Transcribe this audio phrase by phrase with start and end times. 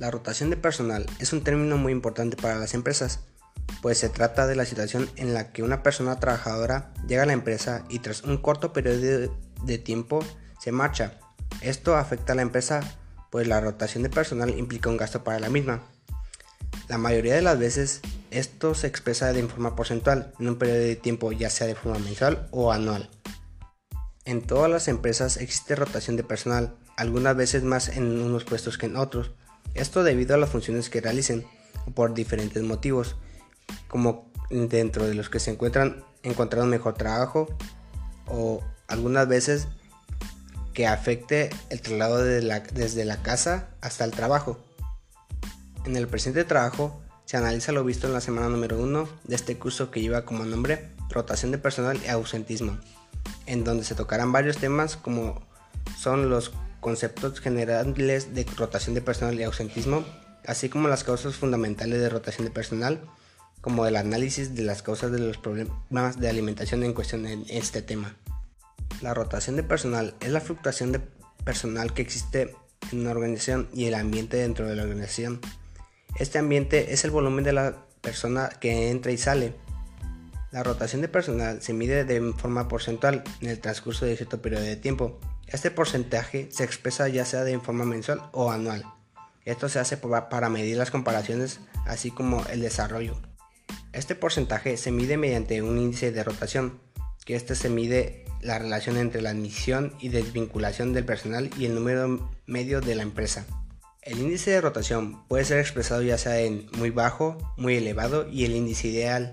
[0.00, 3.20] La rotación de personal es un término muy importante para las empresas,
[3.82, 7.34] pues se trata de la situación en la que una persona trabajadora llega a la
[7.34, 9.30] empresa y tras un corto periodo
[9.62, 10.24] de tiempo
[10.58, 11.18] se marcha.
[11.60, 12.80] Esto afecta a la empresa,
[13.28, 15.82] pues la rotación de personal implica un gasto para la misma.
[16.88, 20.96] La mayoría de las veces esto se expresa de forma porcentual en un periodo de
[20.96, 23.10] tiempo ya sea de forma mensual o anual.
[24.24, 28.86] En todas las empresas existe rotación de personal, algunas veces más en unos puestos que
[28.86, 29.32] en otros.
[29.74, 31.46] Esto debido a las funciones que realicen
[31.94, 33.16] por diferentes motivos,
[33.88, 37.48] como dentro de los que se encuentran encontrar un mejor trabajo
[38.26, 39.68] o algunas veces
[40.72, 44.58] que afecte el traslado desde la casa hasta el trabajo.
[45.84, 49.56] En el presente trabajo se analiza lo visto en la semana número 1 de este
[49.56, 52.78] curso que lleva como nombre Rotación de personal y ausentismo,
[53.46, 55.42] en donde se tocarán varios temas como
[55.98, 60.04] son los conceptos generales de rotación de personal y ausentismo,
[60.46, 63.00] así como las causas fundamentales de rotación de personal,
[63.60, 67.82] como el análisis de las causas de los problemas de alimentación en cuestión en este
[67.82, 68.16] tema.
[69.02, 71.00] La rotación de personal es la fluctuación de
[71.44, 72.54] personal que existe
[72.92, 75.40] en una organización y el ambiente dentro de la organización.
[76.18, 79.54] Este ambiente es el volumen de la persona que entra y sale.
[80.50, 84.64] La rotación de personal se mide de forma porcentual en el transcurso de cierto periodo
[84.64, 85.20] de tiempo.
[85.52, 88.84] Este porcentaje se expresa ya sea de forma mensual o anual.
[89.44, 93.16] Esto se hace para medir las comparaciones así como el desarrollo.
[93.92, 96.78] Este porcentaje se mide mediante un índice de rotación,
[97.24, 101.74] que este se mide la relación entre la admisión y desvinculación del personal y el
[101.74, 103.44] número medio de la empresa.
[104.02, 108.44] El índice de rotación puede ser expresado ya sea en muy bajo, muy elevado y
[108.44, 109.32] el índice ideal,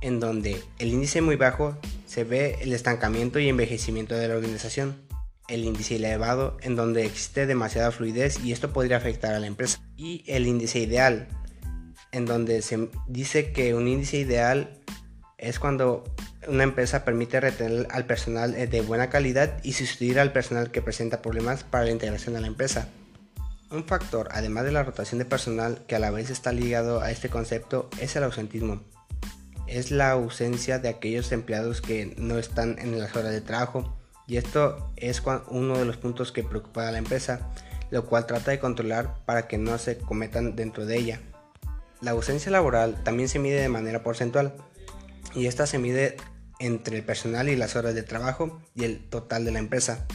[0.00, 5.07] en donde el índice muy bajo se ve el estancamiento y envejecimiento de la organización
[5.48, 9.80] el índice elevado en donde existe demasiada fluidez y esto podría afectar a la empresa.
[9.96, 11.28] Y el índice ideal
[12.12, 14.78] en donde se dice que un índice ideal
[15.36, 16.04] es cuando
[16.46, 21.22] una empresa permite retener al personal de buena calidad y sustituir al personal que presenta
[21.22, 22.88] problemas para la integración a la empresa.
[23.70, 27.10] Un factor, además de la rotación de personal, que a la vez está ligado a
[27.10, 28.82] este concepto, es el ausentismo.
[29.66, 33.94] Es la ausencia de aquellos empleados que no están en las horas de trabajo
[34.28, 37.50] y esto es uno de los puntos que preocupa a la empresa,
[37.90, 41.20] lo cual trata de controlar para que no se cometan dentro de ella.
[42.02, 44.54] La ausencia laboral también se mide de manera porcentual
[45.34, 46.18] y esta se mide
[46.60, 50.06] entre el personal y las horas de trabajo y el total de la empresa.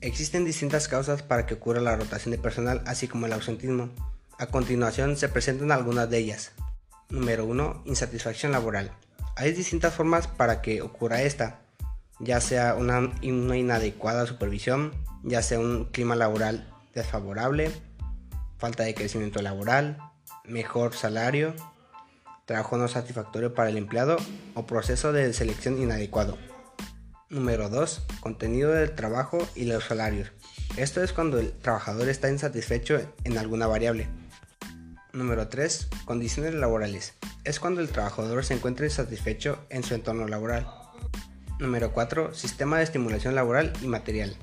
[0.00, 3.90] Existen distintas causas para que ocurra la rotación de personal, así como el ausentismo.
[4.38, 6.52] A continuación se presentan algunas de ellas.
[7.08, 7.82] Número 1.
[7.86, 8.92] Insatisfacción laboral.
[9.34, 11.62] Hay distintas formas para que ocurra esta
[12.20, 14.92] ya sea una, inadecuada supervisión,
[15.22, 17.70] ya sea un clima laboral desfavorable,
[18.58, 19.98] falta de crecimiento laboral,
[20.44, 21.54] mejor salario,
[22.44, 24.16] trabajo no satisfactorio para el empleado
[24.54, 26.38] o proceso de selección inadecuado.
[27.30, 28.06] Número 2.
[28.20, 30.32] Contenido del trabajo y los salarios.
[30.78, 34.08] Esto es cuando el trabajador está insatisfecho en alguna variable.
[35.12, 35.88] Número 3.
[36.06, 37.14] Condiciones laborales.
[37.44, 40.66] Es cuando el trabajador se encuentra insatisfecho en su entorno laboral.
[41.58, 42.34] Número 4.
[42.34, 44.36] Sistema de estimulación laboral y material.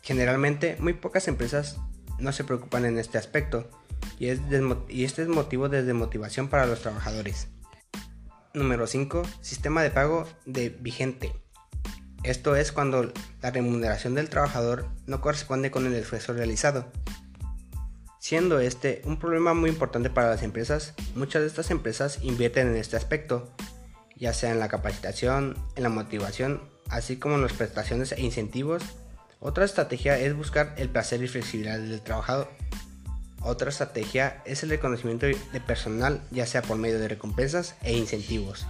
[0.00, 1.76] Generalmente, muy pocas empresas
[2.18, 3.68] no se preocupan en este aspecto
[4.18, 7.48] y, este es motivo de desmotivación para los trabajadores.
[8.54, 9.22] Número 5.
[9.42, 11.32] Sistema de pago de vigente.
[12.22, 16.90] Esto es cuando la remuneración del trabajador no corresponde con el esfuerzo realizado.
[18.20, 22.76] Siendo este un problema muy importante para las empresas, muchas de estas empresas invierten en
[22.76, 23.52] este aspecto
[24.16, 28.82] ya sea en la capacitación, en la motivación, así como en las prestaciones e incentivos.
[29.40, 32.48] Otra estrategia es buscar el placer y flexibilidad del trabajador.
[33.42, 38.66] Otra estrategia es el reconocimiento de personal, ya sea por medio de recompensas e incentivos.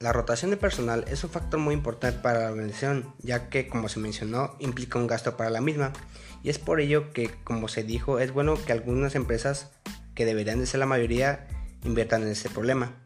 [0.00, 3.88] La rotación de personal es un factor muy importante para la organización, ya que, como
[3.88, 5.92] se mencionó, implica un gasto para la misma,
[6.42, 9.70] y es por ello que, como se dijo, es bueno que algunas empresas,
[10.16, 11.46] que deberían de ser la mayoría,
[11.84, 12.96] inviertan en este problema.